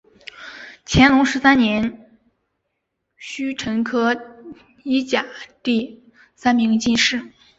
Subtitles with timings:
[0.83, 2.09] 乾隆十三年
[3.19, 4.19] 戊辰科
[4.83, 5.27] 一甲
[5.61, 6.01] 第
[6.33, 7.21] 三名进士。